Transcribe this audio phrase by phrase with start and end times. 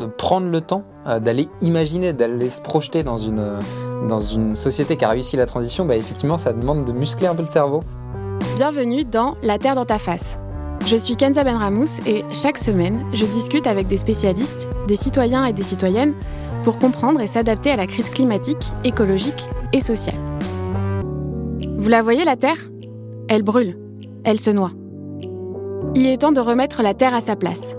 [0.00, 3.44] De prendre le temps d'aller imaginer, d'aller se projeter dans une,
[4.08, 7.34] dans une société qui a réussi la transition, bah effectivement, ça demande de muscler un
[7.34, 7.82] peu le cerveau.
[8.56, 10.38] Bienvenue dans La Terre dans ta face.
[10.86, 15.52] Je suis Kenza Benramous et chaque semaine, je discute avec des spécialistes, des citoyens et
[15.52, 16.14] des citoyennes
[16.62, 19.44] pour comprendre et s'adapter à la crise climatique, écologique
[19.74, 20.18] et sociale.
[21.76, 22.70] Vous la voyez, la Terre?
[23.28, 23.76] Elle brûle,
[24.24, 24.70] elle se noie.
[25.94, 27.76] Il est temps de remettre la Terre à sa place,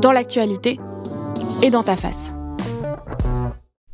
[0.00, 0.80] dans l'actualité
[1.62, 2.32] et dans ta face.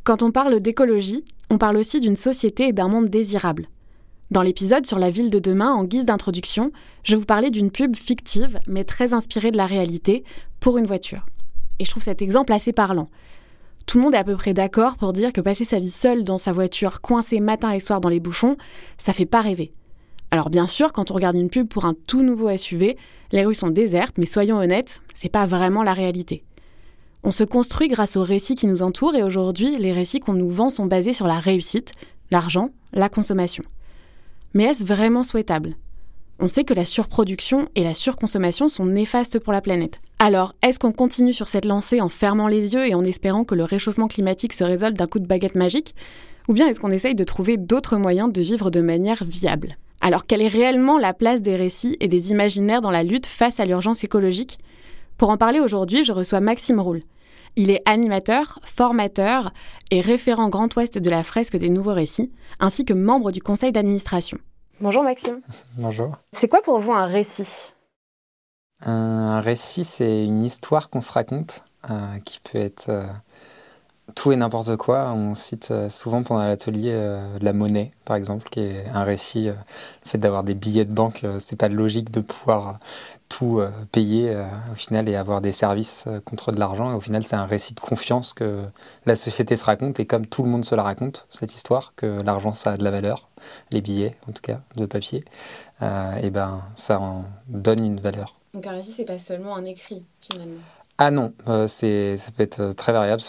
[0.03, 3.67] Quand on parle d'écologie, on parle aussi d'une société et d'un monde désirable.
[4.31, 6.71] Dans l'épisode sur la ville de demain, en guise d'introduction,
[7.03, 10.23] je vous parlais d'une pub fictive, mais très inspirée de la réalité,
[10.59, 11.25] pour une voiture.
[11.79, 13.09] Et je trouve cet exemple assez parlant.
[13.85, 16.23] Tout le monde est à peu près d'accord pour dire que passer sa vie seule
[16.23, 18.57] dans sa voiture, coincée matin et soir dans les bouchons,
[18.97, 19.73] ça fait pas rêver.
[20.31, 22.97] Alors bien sûr, quand on regarde une pub pour un tout nouveau SUV,
[23.31, 26.43] les rues sont désertes, mais soyons honnêtes, c'est pas vraiment la réalité.
[27.27, 30.51] On se construit grâce aux récits qui nous entourent et aujourd'hui, les récits qu'on nous
[30.51, 31.91] vend sont basés sur la réussite,
[32.29, 33.63] l'argent, la consommation.
[34.53, 35.73] Mais est-ce vraiment souhaitable?
[36.39, 39.99] On sait que la surproduction et la surconsommation sont néfastes pour la planète.
[40.19, 43.55] Alors, est-ce qu'on continue sur cette lancée en fermant les yeux et en espérant que
[43.55, 45.95] le réchauffement climatique se résolve d'un coup de baguette magique?
[46.47, 49.77] Ou bien est-ce qu'on essaye de trouver d'autres moyens de vivre de manière viable?
[49.99, 53.59] Alors, quelle est réellement la place des récits et des imaginaires dans la lutte face
[53.59, 54.59] à l'urgence écologique?
[55.17, 57.01] Pour en parler aujourd'hui, je reçois Maxime Roule.
[57.57, 59.53] Il est animateur, formateur
[59.89, 63.71] et référent Grand Ouest de la fresque des nouveaux récits, ainsi que membre du conseil
[63.71, 64.37] d'administration.
[64.81, 65.39] Bonjour Maxime.
[65.77, 66.17] Bonjour.
[66.33, 67.71] C'est quoi pour vous un récit?
[68.81, 73.05] Un récit, c'est une histoire qu'on se raconte, euh, qui peut être euh,
[74.15, 75.11] tout et n'importe quoi.
[75.13, 79.45] On cite euh, souvent pendant l'atelier la monnaie, par exemple, qui est un récit.
[79.45, 79.55] le
[80.05, 82.79] fait d'avoir des billets de banque, c'est pas logique de pouvoir
[83.29, 86.91] tout euh, payer euh, au final et avoir des services euh, contre de l'argent.
[86.91, 88.63] Et au final, c'est un récit de confiance que
[89.05, 89.99] la société se raconte.
[89.99, 92.83] Et comme tout le monde se la raconte, cette histoire, que l'argent, ça a de
[92.83, 93.29] la valeur,
[93.71, 95.23] les billets en tout cas, de papier,
[95.81, 98.37] et ben ça en donne une valeur.
[98.53, 100.61] Donc un récit, c'est pas seulement un écrit finalement
[100.97, 101.33] ah non,
[101.67, 103.21] c'est, ça peut être très variable.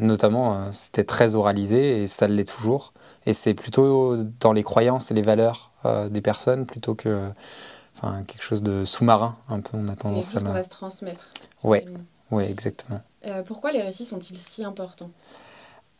[0.00, 2.92] notamment, c'était très oralisé et ça l'est toujours.
[3.26, 5.70] Et c'est plutôt dans les croyances et les valeurs
[6.10, 7.30] des personnes plutôt que
[8.26, 9.76] quelque chose de sous-marin, un peu.
[9.76, 11.28] On a tendance C'est qu'on va se transmettre.
[11.62, 11.78] Oui,
[12.30, 13.00] ouais, exactement.
[13.26, 15.10] Euh, pourquoi les récits sont-ils si importants?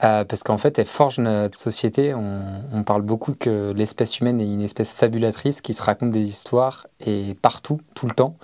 [0.02, 2.12] Euh, parce qu'en fait, elles forgent notre société.
[2.14, 6.88] On, parle beaucoup que l'espèce humaine est une espèce fabulatrice qui se raconte des histoires
[7.06, 8.36] et partout, tout le temps.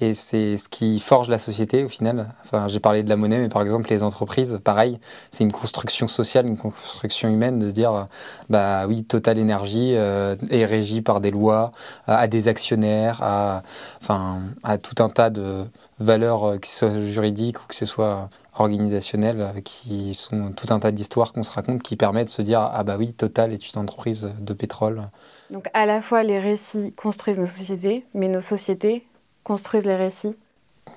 [0.00, 2.26] Et c'est ce qui forge la société au final.
[2.44, 5.00] Enfin, j'ai parlé de la monnaie, mais par exemple les entreprises, pareil,
[5.32, 8.06] c'est une construction sociale, une construction humaine de se dire,
[8.48, 11.72] bah oui, Total Énergie euh, est régie par des lois,
[12.06, 13.62] à des actionnaires, à,
[14.00, 15.64] enfin, à tout un tas de
[15.98, 20.72] valeurs, euh, que ce soit juridiques ou que ce soit organisationnelles, euh, qui sont tout
[20.72, 23.52] un tas d'histoires qu'on se raconte, qui permettent de se dire, ah bah oui, Total
[23.52, 25.02] est une entreprise de pétrole.
[25.50, 29.04] Donc à la fois les récits construisent nos sociétés, mais nos sociétés
[29.48, 30.36] construisent les récits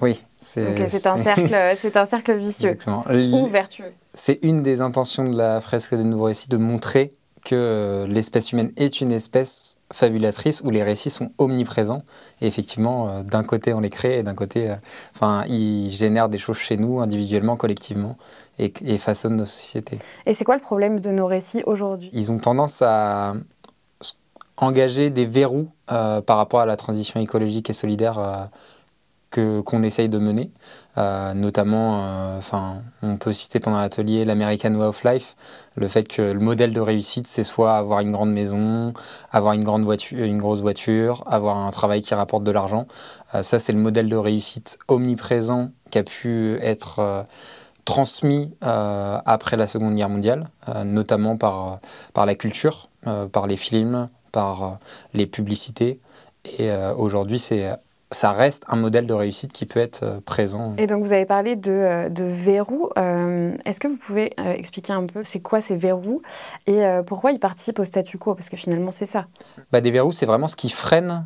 [0.02, 1.56] Oui, c'est c'est un, cercle,
[1.96, 2.78] un cercle vicieux
[3.34, 3.94] ou vertueux.
[4.14, 7.14] C'est une des intentions de la fresque des nouveaux récits de montrer
[7.44, 12.04] que euh, l'espèce humaine est une espèce fabulatrice où les récits sont omniprésents.
[12.42, 14.76] Et effectivement, euh, d'un côté, on les crée et d'un côté, euh,
[15.16, 18.16] enfin, ils génèrent des choses chez nous, individuellement, collectivement,
[18.60, 19.98] et, et façonnent nos sociétés.
[20.28, 22.12] Et c'est quoi le problème de nos récits aujourd'hui?
[22.14, 23.34] Ils ont tendance à
[24.58, 28.46] engager des verrous euh, par rapport à la transition écologique et solidaire euh,
[29.30, 30.52] que qu'on essaye de mener.
[30.98, 35.36] Euh, notamment, enfin, on peut citer pendant l'atelier l'American Way of Life,
[35.76, 38.94] le fait que le modèle de réussite, c'est soit avoir une grande maison,
[39.32, 42.88] avoir une grande voiture, une grosse voiture, avoir un travail qui rapporte de l'argent.
[43.42, 47.26] ça, c'est le modèle de réussite omniprésent qui a pu être
[47.86, 50.50] transmis après la Seconde Guerre mondiale,
[50.84, 51.80] notamment par,
[52.14, 52.90] par la culture,
[53.32, 54.72] par les films, par euh,
[55.14, 56.00] les publicités.
[56.46, 57.72] Et euh, aujourd'hui, c'est
[58.12, 60.76] ça reste un modèle de réussite qui peut être euh, présent.
[60.78, 62.90] Et donc vous avez parlé de, de verrous.
[62.96, 66.22] Est-ce que vous pouvez expliquer un peu c'est quoi ces verrous
[66.68, 68.36] et pourquoi ils participent au statu quo?
[68.36, 69.26] Parce que finalement c'est ça.
[69.72, 71.26] Bah, des verrous, c'est vraiment ce qui freine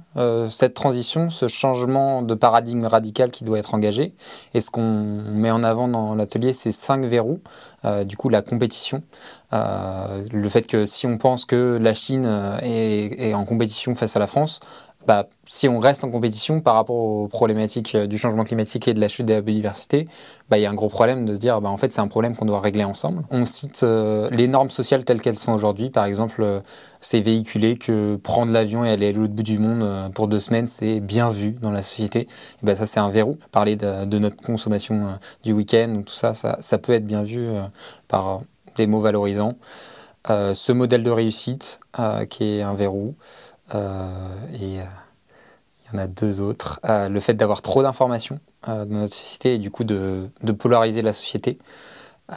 [0.50, 4.14] cette transition, ce changement de paradigme radical qui doit être engagé.
[4.54, 7.42] Et ce qu'on met en avant dans l'atelier, c'est cinq verrous.
[8.06, 9.04] du coup, la compétition,
[9.54, 14.16] euh, le fait que si on pense que la Chine euh, est, en compétition face
[14.16, 14.60] à la France,
[15.08, 19.00] bah, si on reste en compétition par rapport aux problématiques du changement climatique et de
[19.00, 20.08] la chute de la biodiversité,
[20.50, 22.08] bah, il y a un gros problème de se dire, bah, en fait, c'est un
[22.08, 23.24] problème qu'on doit régler ensemble.
[23.32, 25.90] On cite les normes sociales telles qu'elles sont aujourd'hui.
[25.90, 26.62] Par exemple,
[27.02, 30.68] c'est véhiculé que prendre l'avion et aller à l'autre bout du monde pour deux semaines,
[30.68, 32.28] c'est bien vu dans la société.
[32.64, 33.38] bah, ça, c'est un verrou.
[33.52, 37.48] Parler de, notre consommation du week-end, tout ça, ça, peut être bien vu
[38.08, 38.42] par
[38.78, 39.56] des mots valorisants.
[40.30, 43.16] Euh, ce modèle de réussite euh, qui est un verrou.
[43.74, 44.10] Euh,
[44.54, 46.80] et il y en a deux autres.
[46.84, 51.14] le fait d'avoir trop d'informations dans notre société et du coup de, de polariser la
[51.14, 51.60] société.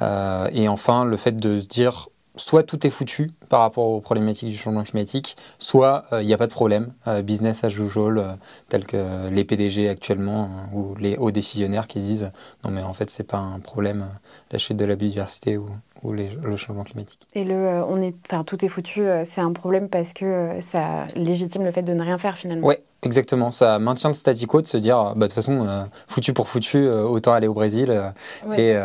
[0.01, 4.49] et enfin, le fait de se dire soit tout est foutu par rapport aux problématiques
[4.49, 6.93] du changement climatique, soit il n'y a pas de problème,
[7.25, 8.39] business as usual,
[8.69, 12.31] tel que les PDG actuellement ou les hauts décisionnaires qui disent
[12.65, 14.07] non mais en fait c'est pas un problème
[14.53, 15.67] la chute de la biodiversité ou,
[16.03, 17.21] ou le changement climatique.
[17.35, 20.25] Et le, euh, on est, enfin, tout est foutu, euh, c'est un problème parce que
[20.25, 22.67] euh, ça légitime le fait de ne rien faire finalement.
[22.67, 23.51] Oui, exactement.
[23.51, 25.67] Ça maintient le statu quo de se dire, bah, de toute façon,
[26.07, 28.13] foutu pour foutu, autant aller au Brésil
[28.57, 28.77] et,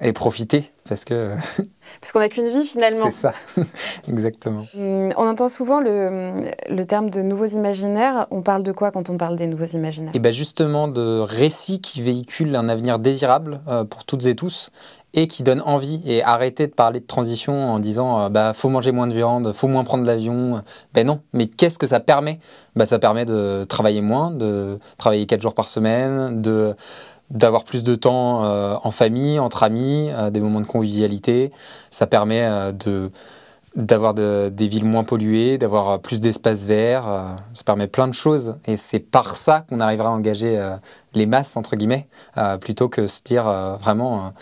[0.00, 1.34] et, profiter parce que.
[2.00, 3.10] parce qu'on n'a qu'une vie finalement.
[3.10, 3.32] C'est ça,
[4.08, 4.66] exactement.
[4.76, 8.26] Hum, on entend souvent le, le, terme de nouveaux imaginaires.
[8.30, 10.12] On parle de quoi quand on parle des nouveaux imaginaires?
[10.14, 14.70] Et bien justement de récits qui véhiculent un avenir désirable pour toutes et tous
[15.14, 18.68] et qui donne envie et arrêter de parler de transition en disant euh, bah faut
[18.68, 20.62] manger moins de viande, faut moins prendre l'avion.
[20.94, 22.38] Ben non, mais qu'est-ce que ça permet?
[22.76, 26.74] Bah, ça permet de travailler moins, de travailler quatre jours par semaine, de
[27.30, 31.52] d'avoir plus de temps euh, en famille, entre amis, euh, des moments de convivialité.
[31.90, 33.10] Ça permet de
[33.76, 37.08] d'avoir des villes moins polluées, d'avoir euh, plus d'espaces verts.
[37.08, 37.22] Euh,
[37.54, 38.58] ça permet plein de choses.
[38.66, 40.76] Et c'est par ça qu'on arrivera à engager euh,
[41.14, 42.06] les masses, entre guillemets,
[42.60, 43.44] plutôt que se dire
[43.80, 44.32] vraiment,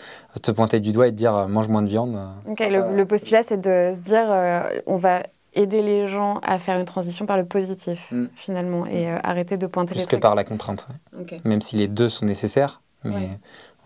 [0.43, 2.15] te pointer du doigt et te dire mange moins de viande.
[2.47, 5.23] le, postulat, c'est de se dire on va
[5.55, 8.27] aider les gens à faire une transition par le positif, mm.
[8.35, 10.87] finalement, et arrêter de pointer Plus les que par la contrainte.
[11.43, 13.29] Même si les deux sont nécessaires, mais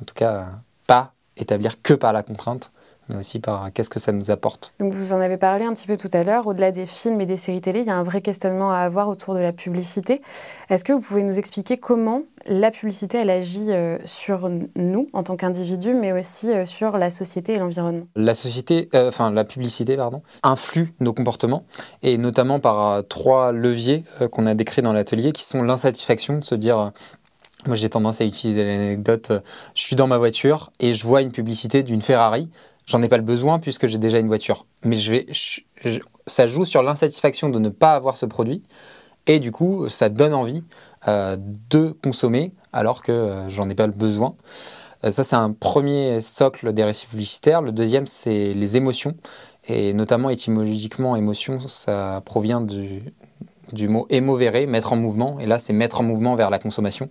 [0.01, 0.45] en tout cas,
[0.85, 2.72] pas établir que par la contrainte
[3.09, 4.73] mais aussi par qu'est-ce que ça nous apporte.
[4.79, 7.25] Donc vous en avez parlé un petit peu tout à l'heure, au-delà des films et
[7.25, 10.21] des séries télé, il y a un vrai questionnement à avoir autour de la publicité.
[10.69, 15.23] Est-ce que vous pouvez nous expliquer comment la publicité, elle agit euh, sur nous en
[15.23, 18.05] tant qu'individus, mais aussi euh, sur la société et l'environnement?
[18.15, 21.63] La société, euh, enfin la publicité, pardon, influe nos comportements,
[22.01, 26.55] et notamment par trois leviers qu'on a décrits dans l'atelier, qui sont l'insatisfaction, de se
[26.55, 26.91] dire
[27.65, 29.31] moi, j'ai tendance à utiliser l'anecdote.
[29.73, 32.49] Je suis dans ma voiture et je vois une publicité d'une Ferrari.
[32.85, 34.65] J'en ai pas le besoin puisque j'ai déjà une voiture.
[34.83, 35.27] Mais je vais,
[36.27, 38.63] ça joue sur l'insatisfaction de ne pas avoir ce produit.
[39.25, 40.63] Et du coup, ça donne envie
[41.07, 41.37] euh,
[41.69, 44.35] de consommer alors que euh, j'en ai pas le besoin.
[45.05, 47.61] Euh, ça, c'est un premier socle des récits publicitaires.
[47.61, 49.15] Le deuxième, c'est les émotions.
[49.67, 52.99] Et notamment étymologiquement, émotion, ça provient du,
[53.73, 55.39] du mot émovere, mettre en mouvement.
[55.39, 57.09] Et là, c'est mettre en mouvement vers la consommation.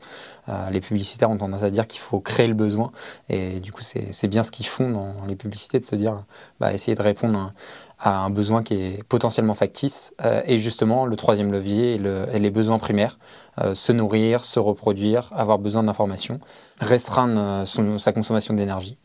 [0.49, 2.93] Euh, les publicitaires ont tendance à dire qu'il faut créer le besoin.
[3.29, 6.25] Et du coup, c'est bien ce qu'ils font dans les publicités, de se dire,
[6.61, 7.53] bah, essayer de répondre
[7.99, 10.15] à, un besoin qui est potentiellement factice.
[10.25, 13.19] Euh, et justement, le troisième levier est, les besoins primaires.
[13.61, 16.39] Euh, se nourrir, se reproduire, avoir besoin d'informations,
[16.81, 17.67] restreindre
[17.99, 18.99] sa consommation d'énergie,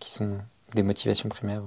[0.00, 0.38] qui sont
[0.74, 1.62] des motivations primaires.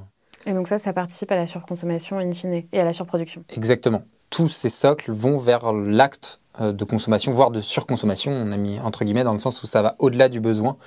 [0.48, 3.44] Et donc ça, ça participe à la surconsommation in fine et à la surproduction.
[3.56, 8.32] Exactement tous ces socles vont vers l'acte euh, de consommation, voire de surconsommation.
[8.32, 10.78] On a mis entre guillemets dans le sens où ça va au-delà du besoin,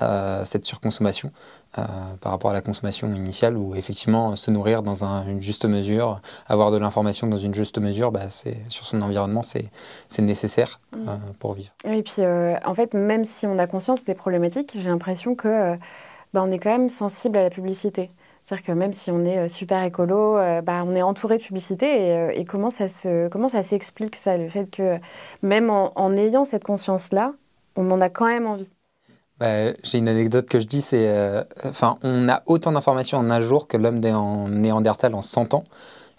[0.00, 1.30] euh, cette surconsommation,
[1.78, 1.82] euh,
[2.20, 6.70] par rapport à la consommation initiale, où effectivement se nourrir dans une juste mesure, avoir
[6.70, 8.28] de l'information dans une juste mesure, bah,
[8.68, 9.70] sur son environnement, c'est
[10.18, 11.10] nécessaire mmh.
[11.38, 11.70] pour vivre.
[11.84, 12.22] Et puis
[12.64, 15.76] en fait, même si on a conscience des problématiques, j'ai l'impression que
[16.32, 18.10] bah, on est quand même sensible à la publicité.
[18.42, 21.42] C'est-à-dire que même si on est euh, super écolo, euh, bah, on est entouré de
[21.42, 22.12] publicité.
[22.12, 22.86] Euh, et, comment ça
[23.30, 24.98] comment ça s'explique ça, le fait que
[25.42, 27.34] même en, ayant cette conscience-là,
[27.76, 28.70] on en a quand même envie?
[29.38, 33.40] Bah, J'ai une anecdote que je dis, c'est, enfin, on a autant d'informations en un
[33.40, 35.64] jour que l'homme Néandertal en 100 ans.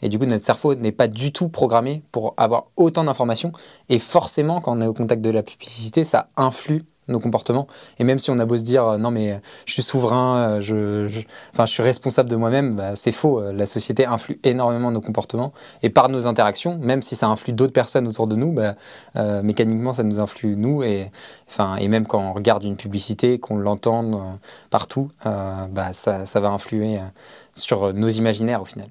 [0.02, 3.54] Et du coup, notre cerveau n'est pas du tout programmé pour avoir autant d'informations.
[3.90, 7.68] Et forcément, quand on est au contact de la publicité, ça influe nos comportements.
[8.00, 10.38] Et même si on a beau se dire euh, non mais euh, je suis souverain,
[10.38, 13.42] euh, je, je suis responsable de moi-même, bah, c'est faux.
[13.52, 17.74] La société influe énormément nos comportements et par nos interactions, même si ça influe d'autres
[17.74, 18.76] personnes autour de nous, bah,
[19.42, 21.12] mécaniquement ça nous influe nous et,
[21.80, 24.20] et même quand on regarde une publicité, qu'on l'entende
[24.70, 27.00] partout, bah, ça, ça va influer
[27.54, 28.88] sur nos imaginaires au final.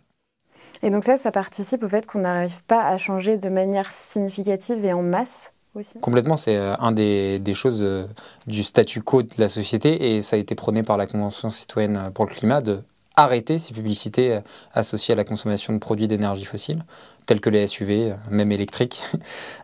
[0.83, 4.85] Et donc ça, ça participe au fait qu'on n'arrive pas à changer de manière significative
[4.85, 5.52] et en masse
[6.01, 8.07] Complètement, c'est euh, un des, choses euh,
[8.47, 12.11] du statu quo de la société et ça a été prôné par la Convention citoyenne
[12.13, 12.83] pour le climat de
[13.17, 14.41] arrêter ces publicités
[14.73, 16.85] associées à la consommation de produits d'énergie fossile,
[17.27, 19.01] tels que les SUV, même électriques,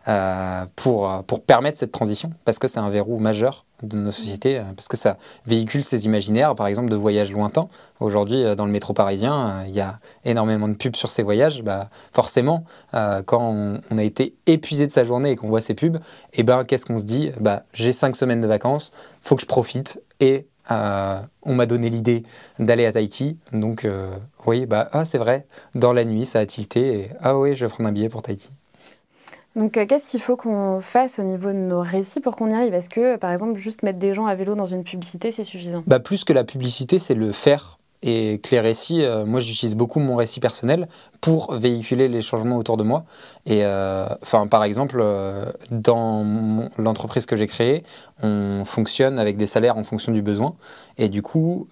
[0.75, 4.87] pour, pour permettre cette transition, parce que c'est un verrou majeur de nos sociétés, parce
[4.87, 7.67] que ça véhicule ces imaginaires, par exemple, de voyages lointains.
[7.99, 11.61] Aujourd'hui, dans le métro parisien, il y a énormément de pubs sur ces voyages.
[11.63, 15.97] Bah, forcément, quand on, a été épuisé de sa journée et qu'on voit ces pubs,
[16.33, 17.31] eh ben, qu'est-ce qu'on se dit?
[17.39, 18.91] Bah, J'ai cinq semaines de vacances,
[19.21, 22.23] faut que je profite et euh, on m'a donné l'idée
[22.59, 23.37] d'aller à Tahiti.
[23.53, 24.11] Donc, euh,
[24.45, 25.45] oui, bah, ah, c'est vrai,
[25.75, 26.99] dans la nuit, ça a tilté.
[26.99, 28.51] Et, ah oui, je vais prendre un billet pour Tahiti.
[29.55, 32.53] Donc, euh, qu'est-ce qu'il faut qu'on fasse au niveau de nos récits pour qu'on y
[32.53, 32.73] arrive?
[32.73, 35.83] Est-ce que, par exemple, juste mettre des gens à vélo dans une publicité, c'est suffisant?
[35.87, 39.75] Bah, Plus que la publicité, c'est le faire et que les récits, euh, moi j'utilise
[39.75, 40.87] beaucoup mon récit personnel
[41.21, 43.03] pour véhiculer les changements autour de moi.
[43.45, 44.07] Et euh,
[44.49, 47.83] par exemple, euh, dans l'entreprise que j'ai créée,
[48.23, 50.55] on fonctionne avec des salaires en fonction du besoin.
[50.97, 51.67] Et du coup,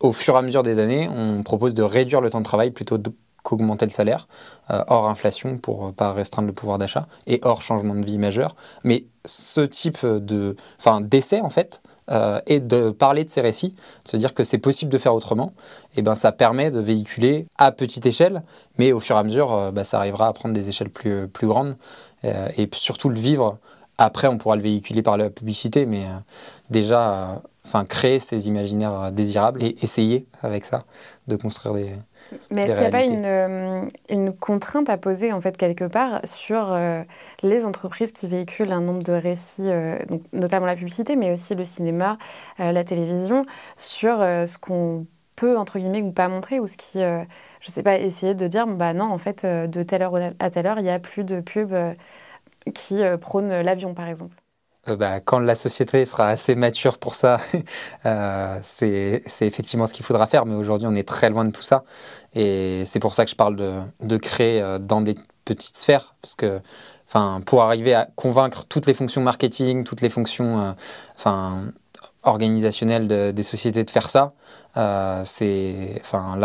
[0.00, 2.70] au fur et à mesure des années, on propose de réduire le temps de travail
[2.70, 2.98] plutôt
[3.42, 4.28] qu'augmenter le salaire,
[4.68, 8.54] hors inflation pour pas restreindre le pouvoir d'achat et hors changement de vie majeur.
[8.84, 10.56] Mais ce type de,
[11.02, 14.58] d'essai en fait, euh, et de parler de ces récits, de se dire que c'est
[14.58, 15.52] possible de faire autrement,
[15.96, 18.42] et ben ça permet de véhiculer à petite échelle,
[18.76, 21.28] mais au fur et à mesure, euh, bah, ça arrivera à prendre des échelles plus,
[21.28, 21.76] plus grandes
[22.24, 23.58] euh, et surtout le vivre.
[23.98, 26.04] Après, on pourra le véhiculer par la publicité, mais
[26.70, 30.84] déjà, enfin, créer ces imaginaires désirables et essayer avec ça
[31.28, 31.92] de construire des,
[32.50, 35.84] mais est-ce qu'il n'y a pas une, euh, une, contrainte à poser, en fait, quelque
[35.84, 37.02] part, sur euh,
[37.42, 41.54] les entreprises qui véhiculent un nombre de récits, euh, donc, notamment la publicité, mais aussi
[41.54, 42.18] le cinéma,
[42.58, 43.44] la télévision,
[43.76, 45.06] sur ce qu'on
[45.36, 47.24] peut, entre guillemets, ou pas montrer, ou ce qui, je
[47.68, 50.66] ne sais pas, essayer de dire, bah non, en fait, de telle heure à telle
[50.66, 51.74] heure, il n'y a plus de pub
[52.74, 54.42] qui prône l'avion, par exemple
[54.88, 57.38] euh, bah, quand la société sera assez mature pour ça,
[58.06, 60.44] euh, c'est effectivement ce qu'il faudra faire.
[60.46, 61.84] Mais aujourd'hui, on est très loin de tout ça.
[62.34, 65.14] Et c'est pour ça que je parle de, de créer euh, dans des
[65.44, 66.16] petites sphères.
[66.20, 66.60] Parce que
[67.46, 70.74] pour arriver à convaincre toutes les fonctions marketing, toutes les fonctions
[71.14, 71.64] enfin,
[72.22, 74.32] organisationnelles des sociétés de faire ça,
[74.74, 75.22] là,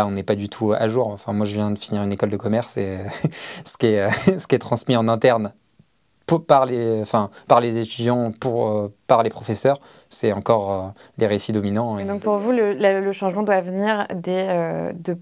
[0.06, 1.08] on n'est pas du tout à jour.
[1.08, 2.98] Enfin, moi, je viens de finir une école de commerce et
[3.64, 5.54] ce, qui est, ce qui est transmis en interne
[6.36, 9.78] par les, enfin, par les étudiants, pour, euh, par les professeurs,
[10.10, 11.98] c'est encore euh, les récits dominants.
[11.98, 15.16] Et donc pour vous, le, le, changement doit venir des, euh, de,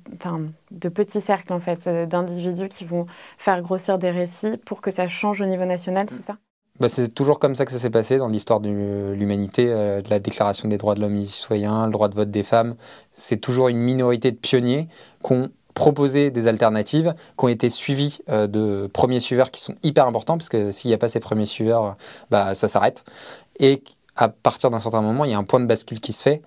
[0.73, 3.07] de, petits cercles, en fait, d'individus qui vont
[3.39, 6.37] faire grossir des récits pour que ça change au niveau national, c'est ça?
[6.81, 10.19] Bah, c'est toujours comme ça que ça s'est passé dans l'histoire de l'humanité, de la
[10.19, 12.75] Déclaration des droits de l'homme et des citoyens, le droit de vote des femmes.
[13.13, 14.89] C'est toujours une minorité de pionniers
[15.23, 20.07] qu'on proposer des alternatives qui ont été suivies euh, de premiers suiveurs qui sont hyper
[20.07, 21.97] importants, parce que s'il n'y a pas ces premiers suiveurs,
[22.31, 23.05] bah, ça s'arrête.
[23.61, 23.85] Et
[24.17, 26.43] à partir d'un certain moment, il y a un point de bascule qui se fait.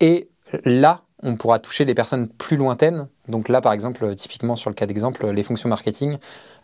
[0.00, 0.28] Et
[0.64, 3.06] là, on pourra toucher des personnes plus lointaines.
[3.28, 6.18] Donc là, par exemple, typiquement sur le cas d'exemple, les fonctions marketing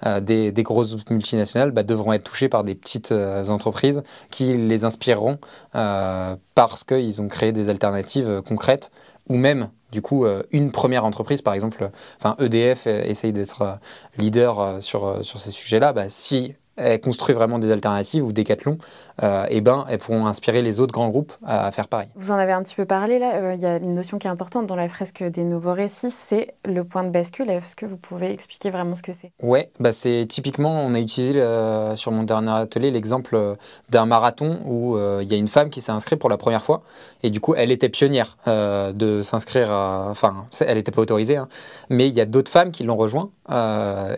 [0.05, 4.85] euh, des, grosses multinationales bah, devront être touchées par des petites euh, entreprises qui les
[4.85, 5.39] inspireront
[5.73, 8.91] parce qu'ils ont créé des alternatives concrètes
[9.31, 13.63] ou même du coup, euh, une première entreprise, par exemple, enfin EDF euh, essaye d'être
[13.63, 13.75] euh,
[14.19, 15.93] leader sur, sur ces sujets-là.
[15.93, 18.79] Bah, si elles construisent vraiment des alternatives ou des cathlons,
[19.23, 22.09] euh, eh ben, elles pourront inspirer les autres grands groupes à faire pareil.
[22.17, 24.27] Vous en avez un petit peu parlé là, euh, il y a une notion qui
[24.27, 27.51] est importante dans la fresque des nouveaux récits, c'est le point de bascule.
[27.51, 29.33] Est-ce que vous pouvez expliquer vraiment ce que c'est?
[29.43, 33.57] Ouais, bah c'est typiquement, on a utilisé euh, sur mon dernier atelier l'exemple
[33.91, 36.83] d'un marathon où il y a une femme qui s'est inscrite pour la première fois
[37.23, 41.49] et du coup elle était pionnière de s'inscrire, enfin elle n'était pas autorisée, hein,
[41.89, 43.31] mais il y a d'autres femmes qui l'ont rejoint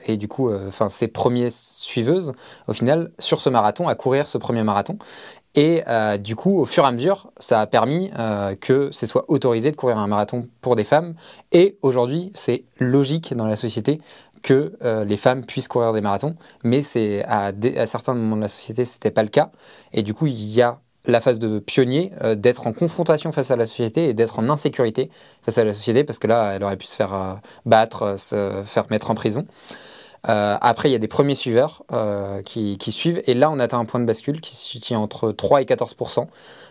[0.07, 2.33] et du coup, enfin ses premières suiveuses
[2.69, 4.99] au final, sur ce marathon, à courir ce premier marathon.
[5.55, 9.07] Et euh, du coup, au fur et à mesure, ça a permis euh, que ce
[9.07, 11.15] soit autorisé de courir un marathon pour des femmes.
[11.53, 14.01] Et aujourd'hui, c'est logique dans la société
[14.43, 16.37] que euh, les femmes puissent courir des marathons.
[16.65, 17.53] Mais c'est à,
[17.87, 19.51] certains moments de la société, ce n'était pas le cas.
[19.93, 23.57] Et du coup, il y a la phase de pionnier, d'être en confrontation face à
[23.57, 25.11] la société et d'être en insécurité
[25.43, 28.87] face à la société, parce que là, elle aurait pu se faire battre, se faire
[28.89, 29.45] mettre en prison.
[30.29, 33.23] Euh, après, il y a des premiers suiveurs euh, qui, suivent.
[33.27, 36.27] Et là, on atteint un point de bascule qui se tient entre 3 et 14%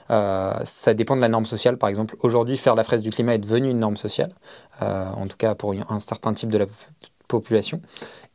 [0.10, 1.78] euh, Ça dépend de la norme sociale.
[1.78, 4.32] Par exemple, aujourd'hui, faire la fraise du climat est devenu une norme sociale,
[4.82, 6.66] en tout cas pour un certain type de la
[7.28, 7.82] population.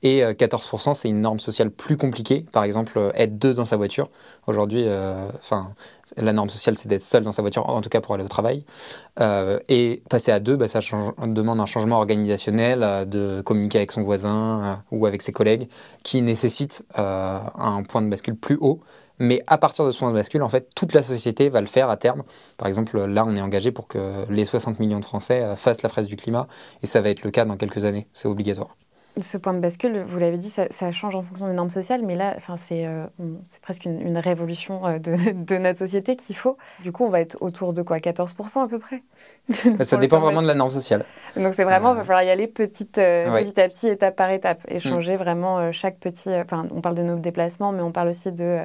[0.02, 2.44] Et 14%, c'est une norme sociale plus compliquée.
[2.52, 4.08] Par exemple, être deux dans sa voiture.
[4.46, 4.86] Aujourd'hui,
[5.38, 5.72] enfin,
[6.16, 8.28] la norme sociale, c'est d'être seul dans sa voiture, en tout cas pour aller au
[8.28, 8.64] travail.
[9.20, 10.80] Euh, et passer à deux, bah, ça
[11.26, 15.68] demande un changement organisationnel, euh, de communiquer avec son voisin euh, ou avec ses collègues,
[16.04, 18.80] qui nécessite un point de bascule plus haut
[19.18, 21.66] Mais à partir de ce point de bascule, en fait, toute la société va le
[21.66, 22.22] faire à terme.
[22.56, 25.82] Par exemple, là, on est engagé pour que les 60 millions de Français euh, fassent
[25.82, 26.46] la fraise du climat,
[26.82, 28.06] et ça va être le cas dans quelques années.
[28.12, 28.76] C'est obligatoire
[29.18, 32.16] ce point de bascule, vous l'avez dit, ça, change en fonction des normes sociales, mais
[32.16, 33.06] là, enfin, c'est euh,
[33.62, 36.56] presque une, révolution euh, de, notre société qu'il faut.
[36.82, 37.98] Du coup, on va être autour de quoi?
[37.98, 39.02] 14% à peu près?
[39.66, 41.04] Bah, Ça dépend vraiment de la norme sociale.
[41.36, 42.04] Donc, c'est vraiment, il va euh.
[42.04, 44.80] falloir y aller petit, petit à petit, étape par étape, et mm.
[44.80, 46.30] changer vraiment chaque petit.
[46.34, 48.60] Enfin, on parle de nos déplacements, mais on parle aussi de,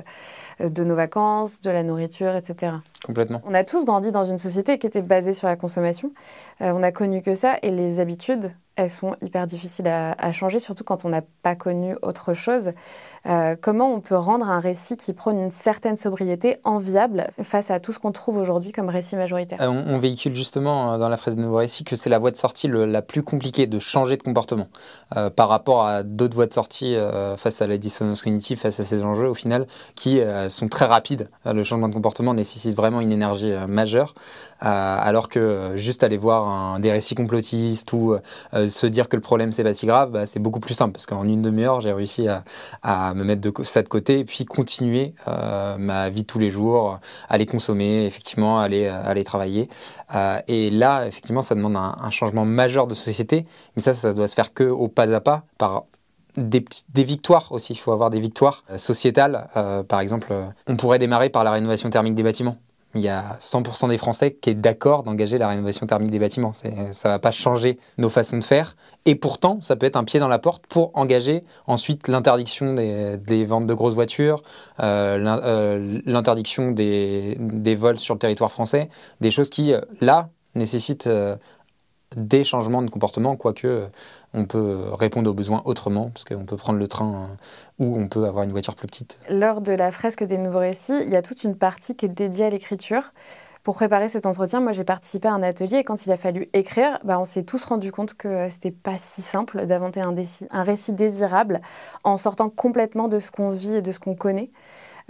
[0.60, 2.74] de nos vacances, de la nourriture, etc.
[3.06, 3.42] Complètement.
[3.46, 6.12] On a tous grandi dans une société qui était basée sur la consommation.
[6.60, 10.84] on a connu que ça, et les habitudes elles sont hyper difficiles à, changer, surtout
[10.84, 12.72] quand on n'a pas connu autre chose.
[13.26, 17.80] Euh, comment on peut rendre un récit qui prône une certaine sobriété enviable face à
[17.80, 19.62] tout ce qu'on trouve aujourd'hui comme récit majoritaire?
[19.62, 22.32] Euh, on, véhicule justement euh, dans la phrase de nouveau récit que c'est la voie
[22.32, 24.68] de sortie la plus compliquée de changer de comportement
[25.36, 26.96] par rapport à d'autres voies de sortie
[27.38, 31.30] face à la dissonance cognitive, face à ces enjeux au final, qui sont très rapides.
[31.46, 34.14] le changement de comportement nécessite vraiment une énergie majeure,
[34.60, 38.16] alors que juste aller voir des récits complotistes ou
[38.54, 41.06] se dire que le problème c'est pas si grave, bah, c'est beaucoup plus simple parce
[41.06, 42.28] qu'en une demi-heure, j'ai réussi
[42.84, 46.50] à, me mettre ça de côté et puis continuer euh, ma vie de tous les
[46.50, 49.70] jours, aller consommer, effectivement, aller, euh, aller travailler.
[50.16, 53.46] Euh, et là, effectivement, ça demande un, changement majeur de société,
[53.76, 55.86] mais ça, ça doit se faire que au pas à pas, par
[56.36, 56.64] des,
[56.96, 57.74] victoires aussi.
[57.74, 59.48] Il faut avoir des victoires sociétales.
[59.88, 60.34] par exemple,
[60.68, 62.58] on pourrait démarrer par la rénovation thermique des bâtiments
[62.96, 66.54] il y a 100% des Français qui est d'accord d'engager la rénovation thermique des bâtiments.
[66.54, 68.76] Ça ne va pas changer nos façons de faire.
[69.06, 73.46] Et pourtant, ça peut être un pied dans la porte pour engager ensuite l'interdiction des,
[73.46, 74.42] ventes de grosses voitures,
[74.80, 78.90] euh, euh, l'interdiction des, vols sur le territoire français,
[79.22, 81.10] des choses qui, euh, là, nécessitent
[82.16, 83.88] des changements de comportement, quoique euh,
[84.34, 87.30] on peut répondre aux besoins autrement, parce qu'on peut prendre le train
[87.80, 89.18] euh, ou on peut avoir une voiture plus petite.
[89.30, 92.10] Lors de la fresque des nouveaux récits, il y a toute une partie qui est
[92.10, 93.14] dédiée à l'écriture.
[93.64, 96.50] Pour préparer cet entretien, moi j'ai participé à un atelier et quand il a fallu
[96.54, 100.94] écrire, bah, on s'est tous rendu compte que c'était pas si simple d'inventer un récit
[100.94, 101.62] désirable
[102.04, 104.50] en sortant complètement de ce qu'on vit et de ce qu'on connaît.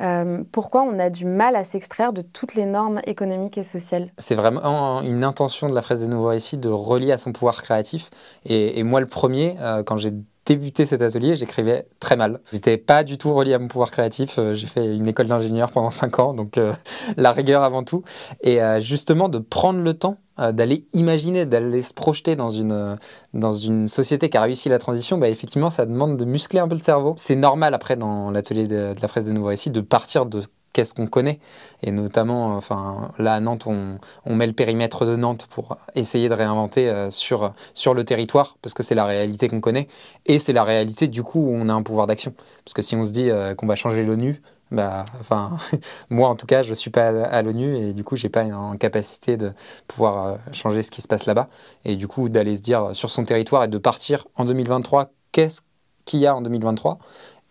[0.02, 4.12] Euh, pourquoi on a du mal à s'extraire de toutes les normes économiques et sociales
[4.18, 7.62] C'est vraiment une intention de la fraise des nouveaux récits de relier à son pouvoir
[7.62, 8.10] créatif.
[8.46, 10.12] Et, moi, le premier, euh, quand j'ai
[10.56, 12.40] débuté cet atelier, j'écrivais très mal.
[12.52, 14.38] J'étais pas du tout relié à mon pouvoir créatif.
[14.38, 16.60] Euh, j'ai fait une école d'ingénieur pendant 5 ans, donc
[17.18, 18.04] la rigueur avant tout.
[18.42, 22.96] Et justement, de prendre le temps euh, d'aller imaginer, d'aller se projeter dans une, euh,
[23.34, 26.68] dans une société qui a réussi la transition, bah, effectivement, ça demande de muscler un
[26.68, 27.14] peu le cerveau.
[27.18, 30.42] C'est normal après, dans l'atelier de, la fraise des nouveaux récits, de partir de
[30.74, 31.40] qu'est-ce qu'on connaît.
[31.84, 36.34] Et notamment, enfin, là à Nantes, on, met le périmètre de Nantes pour essayer de
[36.34, 39.88] réinventer euh, sur, sur le territoire, parce que c'est la réalité qu'on connaît.
[40.26, 42.34] Et c'est la réalité du coup où on a un pouvoir d'action.
[42.66, 45.58] Parce que si on se dit qu'on va changer l'ONU, bah, enfin,
[46.10, 48.78] moi en tout cas, je suis pas à, l'ONU et du coup, j'ai pas en
[48.78, 49.52] capacité de
[49.88, 51.50] pouvoir euh, changer ce qui se passe là-bas.
[51.84, 55.62] Et du coup, d'aller se dire sur son territoire et de partir en 2023, qu'est-ce
[56.06, 57.00] qu'il y a en 2023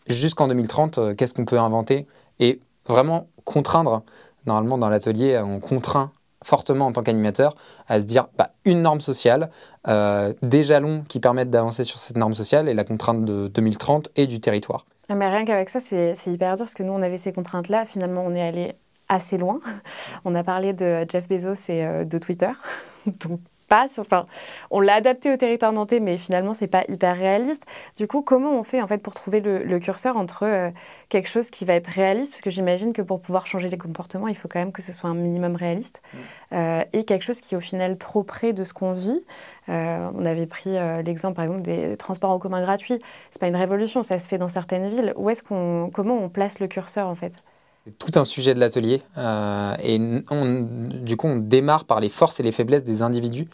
[0.06, 2.06] Jusqu'en 2030, euh, qu'est-ce qu'on peut inventer?
[2.38, 4.02] Et vraiment contraindre,
[4.46, 6.12] normalement dans l'atelier, on contraint
[6.42, 7.54] fortement en tant qu'animateur
[7.86, 9.50] à se dire bah, une norme sociale,
[9.88, 14.10] euh, des jalons qui permettent d'avancer sur cette norme sociale et la contrainte de 2030
[14.16, 14.86] et du territoire.
[15.08, 17.84] Ah, mais rien qu'avec ça, c'est hyper dur parce que nous, on avait ces contraintes-là.
[17.84, 18.74] Finalement, on est allé
[19.08, 19.58] assez loin.
[20.24, 22.50] On a parlé de Jeff Bezos et euh, de Twitter.
[23.72, 24.26] Enfin,
[24.70, 27.64] on l'a adapté au territoire nantais, mais finalement, c'est pas hyper réaliste.
[27.96, 30.70] Du coup, comment on fait en fait pour trouver le, curseur entre euh,
[31.08, 34.28] quelque chose qui va être réaliste, parce que j'imagine que pour pouvoir changer les comportements,
[34.28, 36.18] il faut quand même que ce soit un minimum réaliste, mm.
[36.54, 39.24] euh, et quelque chose qui est au final trop près de ce qu'on vit.
[39.68, 42.98] Euh, on avait pris l'exemple, par exemple, des transports en commun gratuits.
[43.30, 45.12] C'est pas une révolution, ça se fait dans certaines villes.
[45.16, 47.40] Où est-ce qu'on, comment on place le curseur en fait?
[47.98, 49.02] Tout un sujet de l'atelier.
[49.16, 53.48] Euh, et du coup, on démarre par les forces et les faiblesses des individus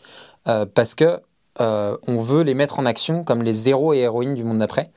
[0.49, 1.21] euh, parce que
[1.61, 4.91] euh, on veut les mettre en action comme les héros et héroïnes du monde d'après.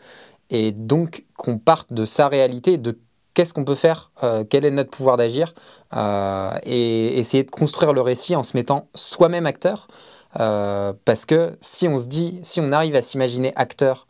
[0.50, 3.00] Et donc, qu'on parte de sa réalité, de
[3.34, 4.12] qu'est-ce qu'on peut faire,
[4.50, 5.54] quel est notre pouvoir d'agir,
[5.96, 9.88] et essayer de construire le récit en se mettant soi-même acteur.
[10.34, 14.08] parce que si on se dit, si on arrive à s'imaginer acteur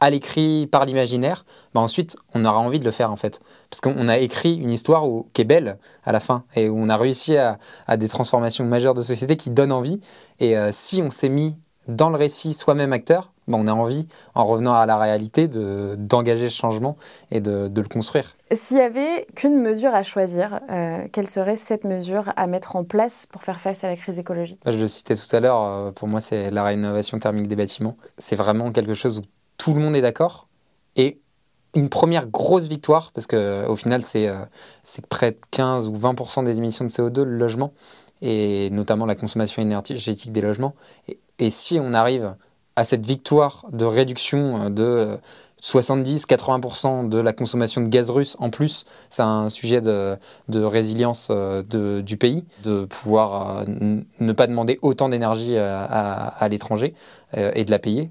[0.00, 3.40] à l'écrit, par l'imaginaire, bah ensuite, on aura envie de le faire en fait.
[3.68, 6.88] Parce qu'on a écrit une histoire qui est belle à la fin et où on
[6.88, 7.58] a réussi à,
[7.96, 10.00] des transformations majeures de société qui donnent envie.
[10.40, 11.56] Et euh, si on s'est mis
[11.88, 16.48] dans le récit soi-même acteur, bah on a envie, en revenant à la réalité, d'engager
[16.48, 16.96] ce changement
[17.30, 18.34] et de, le construire.
[18.52, 22.84] S'il n'y avait qu'une mesure à choisir, euh, quelle serait cette mesure à mettre en
[22.84, 24.62] place pour faire face à la crise écologique?
[24.66, 27.96] Je le citais tout à l'heure, euh, pour moi c'est la rénovation thermique des bâtiments.
[28.18, 29.22] C'est vraiment quelque chose où
[29.60, 30.48] tout le monde est d'accord
[30.96, 31.20] et
[31.74, 36.86] une première grosse victoire, parce qu'au final, c'est près de 15 ou 20% des émissions
[36.86, 37.74] de CO2, le logement,
[38.22, 40.74] et notamment la consommation énergétique des logements.
[41.38, 42.34] et si on arrive
[42.74, 45.18] à cette victoire de réduction de
[45.62, 48.84] 70-80% de la consommation de gaz russe en plus.
[49.08, 50.16] C'est un sujet de,
[50.54, 51.62] résilience euh,
[52.02, 56.94] du pays, de pouvoir euh, ne pas demander autant d'énergie euh, à, l'étranger
[57.54, 58.10] et de la payer.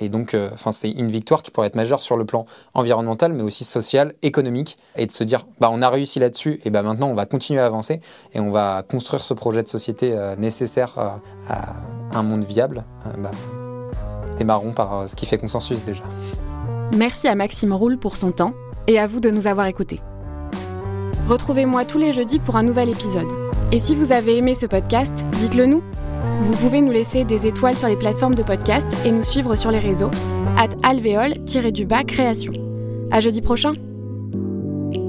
[0.00, 0.36] et donc,
[0.72, 4.78] c'est une victoire qui pourrait être majeure sur le plan environnemental, mais aussi social, économique,
[4.96, 7.60] et de se dire, bah, on a réussi là-dessus, et bah, maintenant on va continuer
[7.60, 8.00] à avancer
[8.34, 10.98] et on va construire ce projet de société nécessaire
[11.48, 11.76] à
[12.12, 12.84] un monde viable.
[13.18, 13.30] Bah,
[14.36, 16.02] démarrons par ce qui fait consensus déjà.
[16.96, 18.52] Merci à Maxime Roule pour son temps
[18.86, 20.00] et à vous de nous avoir écoutés.
[21.26, 23.28] Retrouvez-moi tous les jeudis pour un nouvel épisode.
[23.70, 25.82] Et si vous avez aimé ce podcast, dites-le nous.
[26.42, 29.70] Vous pouvez nous laisser des étoiles sur les plateformes de podcast et nous suivre sur
[29.70, 30.10] les réseaux
[30.58, 32.52] at alvéole-du-bas création.
[33.10, 33.72] À jeudi prochain.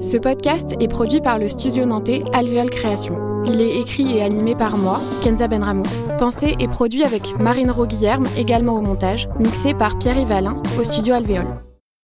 [0.00, 3.18] Ce podcast est produit par le studio nantais Alvéole Création.
[3.44, 5.84] Il est écrit et animé par moi, Kenza Benramous.
[6.18, 11.14] Pensé et produit avec Marine Roguillerme, également au montage, mixé par Pierre Yvalin au studio
[11.14, 11.46] Alvéole.